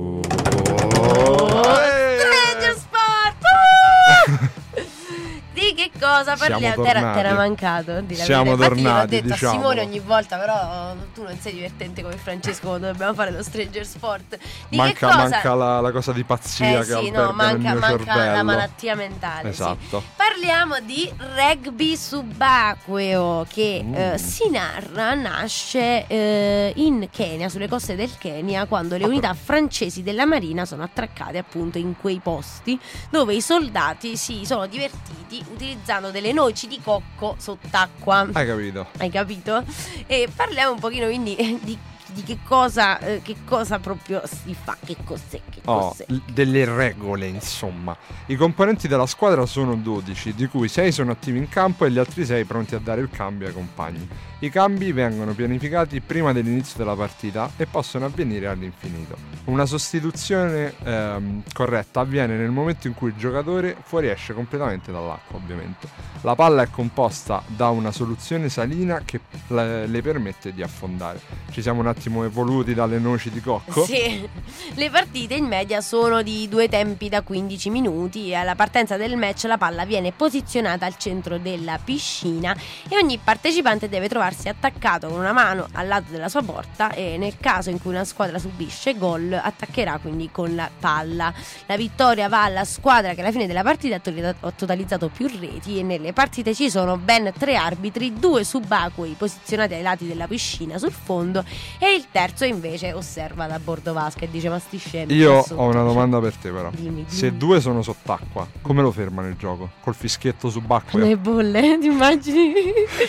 [5.99, 6.83] Cosa parliamo?
[6.83, 7.17] Tornati.
[7.17, 8.01] t'era mancato?
[8.01, 8.51] Di Siamo.
[8.51, 9.59] Infatti tornati, detto a diciamolo.
[9.59, 13.85] Simone ogni volta, però tu non sei divertente come Francesco quando dobbiamo fare lo Stranger
[13.85, 14.37] Sport.
[14.69, 18.43] Di Manca, manca la, la cosa di pazzia eh che sì, no, manca, manca la
[18.43, 19.41] malattia mentale.
[19.53, 19.61] sì.
[19.61, 20.03] Esatto.
[20.15, 23.93] Parliamo di rugby subacqueo che Mm.
[23.95, 29.33] eh, si narra, nasce eh, in Kenya, sulle coste del Kenya, quando le Ah, unità
[29.33, 32.79] francesi della Marina sono attraccate appunto in quei posti
[33.09, 38.27] dove i soldati si sono divertiti utilizzando delle noci di cocco sott'acqua.
[38.33, 38.87] Hai capito?
[38.97, 39.63] Hai capito?
[40.07, 44.55] E parliamo un pochino quindi eh, di, di che cosa eh, che cosa proprio si
[44.59, 46.05] fa, che cos'è, che Oh, cos'è.
[46.07, 47.95] l- delle regole, insomma.
[48.27, 51.97] I componenti della squadra sono 12, di cui 6 sono attivi in campo e gli
[51.99, 54.07] altri 6 pronti a dare il cambio ai compagni.
[54.45, 59.17] I cambi vengono pianificati prima dell'inizio della partita e possono avvenire all'infinito.
[59.45, 65.87] Una sostituzione ehm, corretta avviene nel momento in cui il giocatore fuoriesce completamente dall'acqua, ovviamente.
[66.21, 71.19] La palla è composta da una soluzione salina che le, le permette di affondare.
[71.49, 73.83] Ci siamo un attimo evoluti dalle noci di cocco.
[73.83, 74.29] Sì,
[74.75, 79.17] le partite in media sono di due tempi da 15 minuti e alla partenza del
[79.17, 82.55] match la palla viene posizionata al centro della piscina
[82.87, 87.17] e ogni partecipante deve trovarsi attaccato con una mano al lato della sua porta e
[87.17, 91.33] nel caso in cui una squadra subisce gol attaccherà quindi con la palla.
[91.65, 95.27] La vittoria va alla squadra che alla fine della partita ha totali- ha totalizzato più
[95.27, 100.27] reti e nelle partite ci sono ben tre arbitri, due subacquei posizionati ai lati della
[100.27, 101.43] piscina sul fondo
[101.79, 105.61] e il terzo invece osserva da bordo vasca e dice ma sti scemi Io sotto,
[105.61, 106.69] ho una cioè, domanda per te però.
[106.71, 107.37] Dimmi, Se dimmi.
[107.37, 109.71] due sono sott'acqua, come lo fermano il gioco?
[109.81, 111.03] Col fischietto subacqueo?
[111.03, 112.53] Le bolle, ti immagini?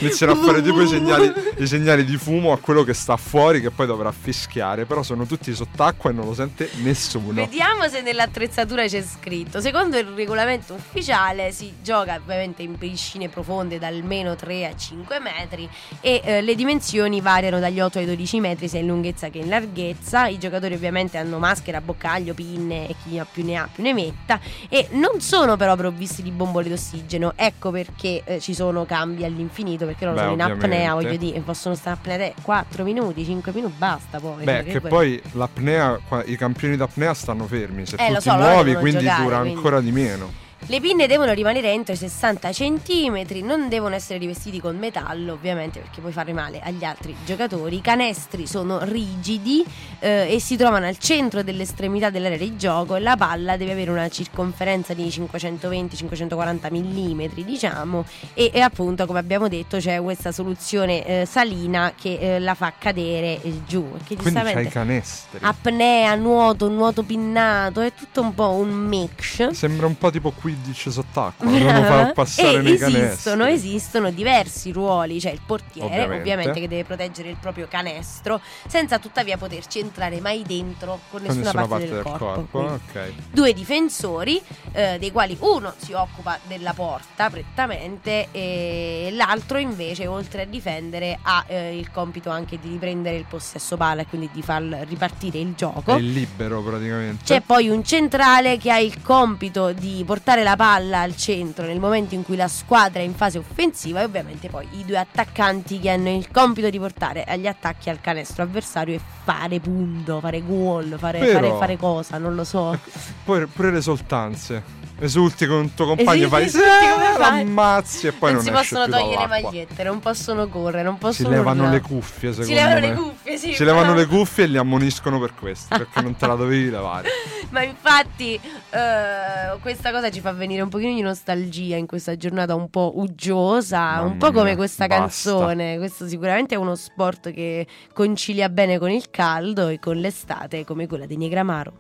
[0.00, 3.60] Iniziano a fare tipo i segnali, i segnali di fumo a quello che sta fuori
[3.60, 7.32] che poi dovrà fischiare, però sono tutti sott'acqua e non lo sente nessuno.
[7.32, 9.60] Vediamo se nell'attrezzatura c'è scritto.
[9.60, 15.20] Secondo il regolamento ufficiale si gioca ovviamente in piscine profonde da almeno 3 a 5
[15.20, 15.68] metri
[16.00, 19.48] e eh, le dimensioni variano dagli 8 ai 12 metri sia in lunghezza che in
[19.48, 20.26] larghezza.
[20.26, 24.40] I giocatori ovviamente hanno maschera, boccaglio, pinne e chi più ne ha più ne metta
[24.68, 27.32] e non sono però provvisti di bombole d'ossigeno.
[27.36, 30.95] Ecco perché eh, ci sono cambi all'infinito perché loro Beh, sono in apnea, ovviamente.
[31.02, 34.44] Voglio dire, possono stare apnea 4 minuti, 5 minuti, basta poi.
[34.44, 38.20] Beh, Cioè, che poi- poi l'apnea, i campioni d'apnea stanno fermi, se Eh, tu ti
[38.20, 39.56] so, loro muovi quindi giocare, dura quindi.
[39.56, 40.44] ancora di meno.
[40.68, 45.78] Le pinne devono rimanere entro i 60 cm, non devono essere rivestiti con metallo, ovviamente
[45.78, 47.76] perché puoi fare male agli altri giocatori.
[47.76, 49.64] I canestri sono rigidi
[50.00, 54.08] eh, e si trovano al centro dell'estremità dell'area di gioco la palla deve avere una
[54.08, 61.26] circonferenza di 520-540 mm, diciamo, e, e appunto, come abbiamo detto, c'è questa soluzione eh,
[61.26, 63.88] salina che eh, la fa cadere eh, giù.
[63.92, 65.38] Perché Quindi c'hai i canestri.
[65.42, 69.50] apnea, nuoto, nuoto pinnato, è tutto un po' un mix.
[69.50, 73.52] Sembra un po' tipo qui dice sott'acqua, non lo fa passare e nei esistono, canestri.
[73.52, 76.16] esistono diversi ruoli, c'è il portiere Ovviamente.
[76.20, 76.60] ovviamente.
[76.60, 81.42] che deve proteggere il proprio canestro senza tuttavia poterci entrare mai dentro con Con nessuna,
[81.44, 82.24] nessuna parte, parte del del corpo.
[82.50, 83.12] corpo, Quindi, ok.
[83.32, 84.40] Due difensori,
[84.72, 91.18] eh, dei quali uno si occupa della porta prettamente e l'altro invece oltre a difendere
[91.22, 95.38] ha eh, il compito anche di riprendere il possesso palla e quindi di far ripartire
[95.38, 95.94] il gioco.
[95.96, 97.24] È libero praticamente.
[97.24, 101.80] C'è poi un centrale che ha il compito di portare la palla al centro nel
[101.80, 105.78] momento in cui la squadra è in fase offensiva e ovviamente poi i due attaccanti
[105.78, 110.42] che hanno il compito di portare agli attacchi al canestro avversario e fare punto, fare
[110.44, 112.78] gol, fare, fare, fare cosa, non lo so.
[113.24, 114.85] Poi pure le esultanze.
[114.98, 118.50] Esulti con il tuo compagno, Esulti, fai "Eh, fai?" l'ammazzi e poi non non, si
[118.50, 121.76] possono togliere le magliette, non possono correre, non Si possono levano urlare.
[121.76, 122.88] le cuffie, secondo Si levano me.
[122.88, 123.52] le cuffie, sì.
[123.54, 126.70] Si levano però- le cuffie e li ammoniscono per questo, perché non te la dovevi
[126.70, 127.08] levare.
[127.50, 128.34] Ma infatti
[128.70, 132.92] eh, questa cosa ci fa venire un pochino di nostalgia in questa giornata un po'
[132.96, 135.02] uggiosa, Mamma un po' come mia, questa basta.
[135.02, 135.76] canzone.
[135.76, 140.86] Questo sicuramente è uno sport che concilia bene con il caldo e con l'estate come
[140.86, 141.72] quella di Negramaro.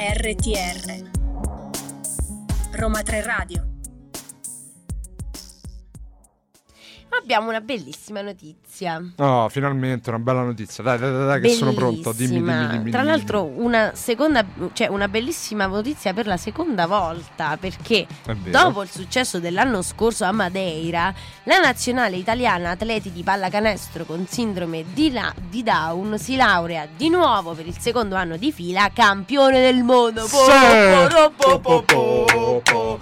[0.00, 1.04] RTR
[2.72, 3.69] Roma 3 Radio
[7.22, 9.02] Abbiamo una bellissima notizia.
[9.16, 10.82] Oh, finalmente una bella notizia.
[10.82, 12.12] Dai, dai, dai, dai, che sono pronto.
[12.12, 12.72] Dimmi, dimmi, Bellissima.
[12.76, 12.90] dimmi.
[12.90, 13.64] Tra dimmi, l'altro dimmi.
[13.64, 18.06] una seconda, cioè una bellissima notizia per la seconda volta perché.
[18.50, 21.12] Dopo il successo dell'anno scorso a Madeira,
[21.44, 27.08] la nazionale italiana atleti di pallacanestro con sindrome di, la- di Down si laurea di
[27.10, 30.26] nuovo per il secondo anno di fila campione del mondo.
[30.26, 32.98] Po- po- po-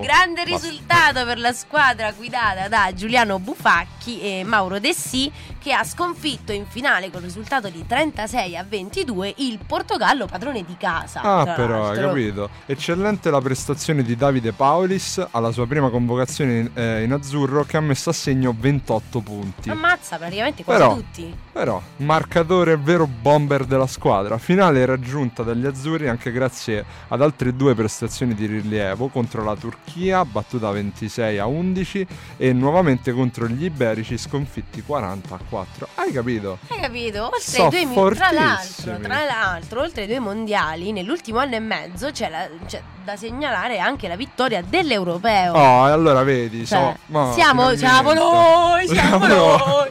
[0.00, 5.30] Grande risultato per la squadra guidata da Giuliano Bufacchi e Mauro Dessì
[5.66, 10.76] che ha sconfitto in finale con risultato di 36 a 22 il Portogallo padrone di
[10.78, 11.22] casa.
[11.22, 12.48] Ah, però, hai capito.
[12.66, 17.78] Eccellente la prestazione di Davide Paulis alla sua prima convocazione in, eh, in azzurro che
[17.78, 19.68] ha messo a segno 28 punti.
[19.68, 21.36] Ammazza praticamente quasi Però- tutti.
[21.50, 24.38] Però, marcatore vero bomber della squadra.
[24.38, 30.24] Finale raggiunta dagli azzurri anche grazie ad altre due prestazioni di rilievo contro la Turchia,
[30.24, 35.88] battuta 26 a 11, e nuovamente contro gli iberici, sconfitti 40 a 4.
[35.94, 36.58] Hai capito?
[36.68, 37.24] Hai capito?
[37.24, 39.00] Oltre So due mi- tra l'altro, fortissimi.
[39.00, 43.78] tra l'altro, oltre ai due mondiali, nell'ultimo anno e mezzo c'è, la- c'è da segnalare
[43.78, 45.52] anche la vittoria dell'europeo.
[45.52, 49.90] Oh, allora vedi, Cioè, so, ma siamo, siamo noi, siamo noi.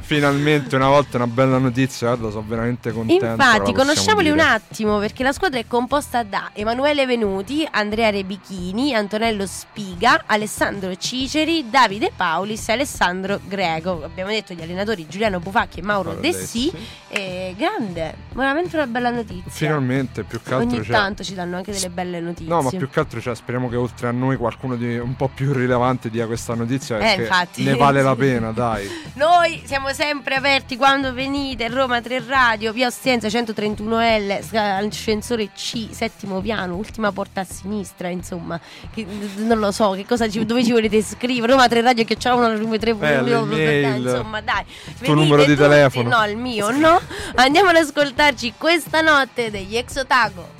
[0.00, 3.24] Finalmente una volta una bella notizia, guarda, sono veramente contento.
[3.24, 4.48] Infatti, conosciamoli un dire.
[4.48, 11.70] attimo perché la squadra è composta da Emanuele Venuti, Andrea Rebichini, Antonello Spiga, Alessandro Ciceri,
[11.70, 14.02] Davide Paulis e Alessandro Greco.
[14.04, 16.70] Abbiamo detto gli allenatori Giuliano Bufacchi e Mauro Dessì.
[16.70, 16.98] Dessi.
[17.08, 19.50] E grande, veramente una bella notizia.
[19.50, 20.92] Finalmente, più che altro Ogni c'è.
[20.92, 22.46] tanto ci danno anche delle belle notizie.
[22.52, 25.28] No, ma più che altro cioè, speriamo che oltre a noi qualcuno di un po'
[25.28, 27.64] più rilevante dia questa notizia Eh, infatti.
[27.64, 28.88] ne vale la pena, dai.
[29.14, 35.88] Noi siamo sempre aperti quando venite, Roma 3 Radio, via Ostienza 131L, sca- ascensore C,
[35.90, 38.60] settimo piano, ultima porta a sinistra, insomma,
[38.92, 39.06] che-
[39.38, 42.34] non lo so, che cosa ci, dove ci volete scrivere, Roma 3 Radio che c'ha
[42.34, 44.64] una 3 Eh, insomma, dai.
[44.98, 45.68] Tuo venite numero di tutti.
[45.68, 46.08] telefono.
[46.08, 47.00] No, il mio no.
[47.36, 50.58] Andiamo ad ascoltarci questa notte degli Exotago.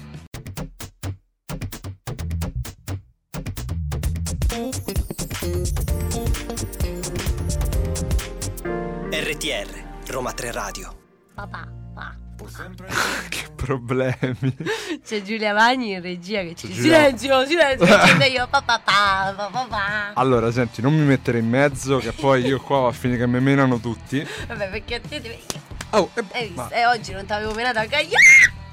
[9.10, 10.96] RTR Roma 3 Radio.
[11.34, 11.79] Papà, pa.
[13.28, 14.56] che problemi.
[15.04, 20.12] C'è Giulia Vagni in regia che ci C'è Giulia- Silenzio, silenzio, io papà, papà, papà.
[20.14, 23.26] Allora, senti, non mi mettere in mezzo che poi io qua va a finire che
[23.26, 24.26] mi menano tutti.
[24.48, 25.38] Vabbè, perché a te devi...
[25.90, 26.54] Oh, e- Hai visto?
[26.62, 28.16] ma- E oggi non t'avevo menato anche io.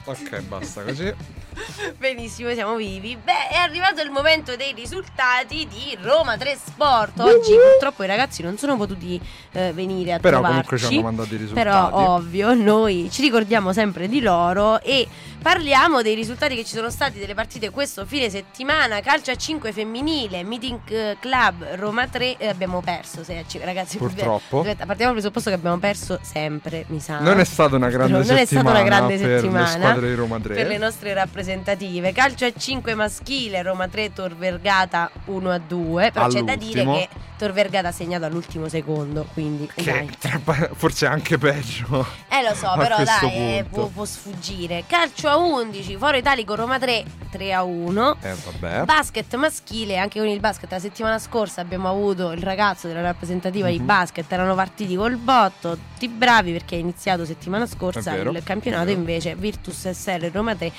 [0.06, 1.14] Ok, basta così.
[1.98, 3.18] Benissimo, siamo vivi.
[3.22, 7.20] Beh, è arrivato il momento dei risultati di Roma 3 Sport.
[7.20, 9.20] Oggi purtroppo i ragazzi non sono potuti
[9.54, 10.68] eh, venire a Però trovarci.
[10.68, 11.68] comunque ci hanno mandato i risultati.
[11.68, 15.08] Però ovvio, noi ci ricordiamo sempre di loro e
[15.42, 19.00] parliamo dei risultati che ci sono stati delle partite questo fine settimana.
[19.02, 22.38] Calcio a 5 femminile, Meeting eh, Club Roma 3.
[22.38, 23.98] eh, abbiamo perso, se, ragazzi.
[23.98, 24.60] Purtroppo.
[24.60, 27.20] Aspetta, partiamo dal presupposto che abbiamo perso sempre, mi sa.
[27.20, 30.08] Non è stata una grande Non è stata settimana una grande per settimana le squadre
[30.10, 30.54] di Roma 3.
[30.56, 31.14] per le nostre
[31.48, 32.12] rappresentative.
[32.12, 36.12] Calcio a 5 maschile, Roma 3 Tor Vergata 1 a 2.
[36.12, 36.94] Però c'è da dire All'ultimo.
[36.98, 40.40] che Tor Vergata ha segnato all'ultimo secondo, quindi Che tra-
[40.74, 42.06] forse anche peggio.
[42.30, 43.76] Eh lo so, a però questo dai, eh, punto.
[43.78, 44.84] può, può sfuggire.
[44.88, 48.18] Calcio a 11, Foro Italico Roma 3, 3 a 1.
[48.22, 48.86] Eh vabbè.
[48.86, 53.70] Basket maschile, anche con il basket la settimana scorsa abbiamo avuto il ragazzo della rappresentativa
[53.70, 53.86] di Mhm.
[53.86, 58.44] basket, erano partiti col botto, tutti bravi perché è iniziato settimana scorsa È vero, il
[58.44, 59.00] campionato, è vero.
[59.00, 60.72] invece Virtus SR Roma 3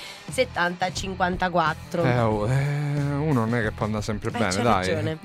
[0.67, 2.05] 70-54.
[2.05, 4.87] Eh, oh, eh, uno non è che può andare sempre Eh, bene, dai.
[4.89, 5.17] ragione.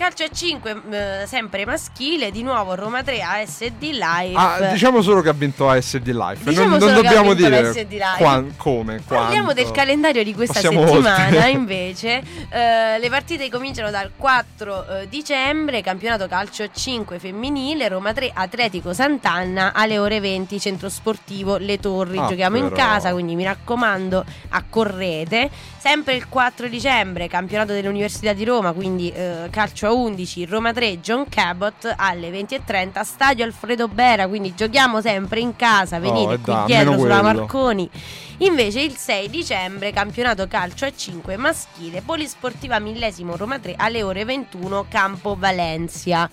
[0.00, 4.32] Calcio a 5, eh, sempre maschile, di nuovo Roma 3 ASD Live.
[4.34, 6.42] Ah, diciamo solo che ha vinto ASD Life.
[6.42, 7.98] Diciamo non, non dobbiamo dire Live.
[8.16, 9.62] quan- come, Parliamo quanto.
[9.62, 11.50] del calendario di questa Passiamo settimana, oltre.
[11.52, 12.22] invece.
[12.48, 18.94] Eh, le partite cominciano dal 4 eh, dicembre, campionato calcio 5 femminile, Roma 3 Atletico
[18.94, 22.16] Sant'Anna alle ore 20, centro sportivo Le Torri.
[22.16, 22.74] Ah, Giochiamo in però.
[22.74, 25.50] casa, quindi mi raccomando, accorrete.
[25.76, 31.00] Sempre il 4 dicembre, campionato dell'Università di Roma, quindi eh, calcio a 11, Roma 3
[31.00, 36.52] John Cabot alle 20.30, stadio Alfredo Bera, quindi giochiamo sempre in casa, venite e qui
[36.52, 37.38] dai, dietro sulla quello.
[37.38, 37.90] Marconi.
[38.38, 44.24] Invece il 6 dicembre campionato calcio a 5 maschile, Polisportiva Millesimo Roma 3 alle ore
[44.24, 46.30] 21 Campo Valencia.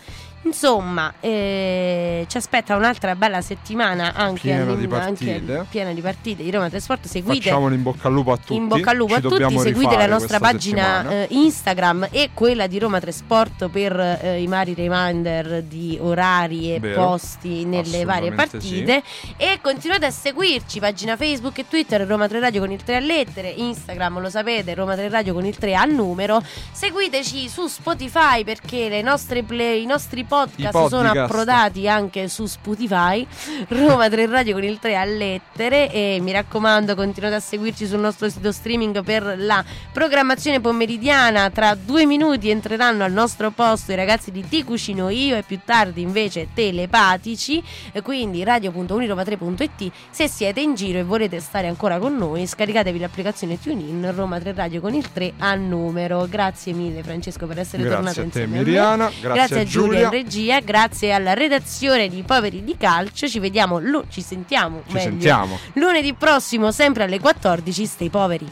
[0.47, 5.65] Insomma, eh, ci aspetta un'altra bella settimana anche, Piena di partite.
[5.69, 7.05] piena di partite di Roma 3 Sport.
[7.07, 8.55] Seguite Facciamo in bocca al lupo a tutti.
[8.55, 12.67] in bocca al lupo Ci a tutti, seguite la nostra pagina eh, Instagram e quella
[12.67, 18.05] di Roma 3 Sport per eh, i vari reminder di orari e Vero, posti nelle
[18.05, 19.03] varie partite.
[19.35, 22.99] E continuate a seguirci, pagina Facebook e Twitter Roma 3 Radio con il 3 a
[22.99, 26.41] lettere, Instagram lo sapete, Roma 3 Radio con il 3 a numero,
[26.71, 31.17] seguiteci su Spotify perché le nostre play, i nostri podcast, I sono podcast.
[31.17, 33.25] approdati anche su Spotify,
[33.69, 37.99] Roma 3 Radio con il 3 a lettere e mi raccomando continuate a seguirci sul
[37.99, 41.49] nostro sito streaming per la programmazione pomeridiana.
[41.49, 45.59] Tra due minuti entreranno al nostro posto i ragazzi di Ti Cucino Io e più
[45.65, 47.63] tardi invece telepatici.
[47.91, 49.91] E quindi radio.uniroma3.it.
[50.11, 54.53] Se siete in giro e volete stare ancora con noi, scaricatevi l'applicazione TuneIn Roma 3
[54.53, 56.27] Radio con il 3 a numero.
[56.29, 58.63] Grazie mille Francesco per essere tornato Grazie a te insieme a me.
[58.63, 60.09] Miriana, grazie, a Giulia Giulia.
[60.17, 63.27] Regia, grazie alla redazione di Poveri di Calcio.
[63.27, 65.59] Ci vediamo, ci sentiamo Ci meglio, sentiamo.
[65.73, 67.85] lunedì prossimo, sempre alle 14.
[67.85, 68.51] Stay poveri.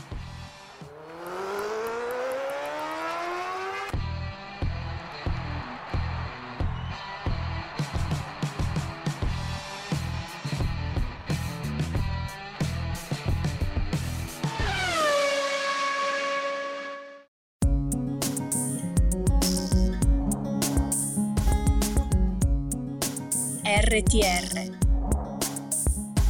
[23.88, 24.72] RTR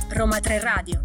[0.10, 1.05] Roma 3 Radio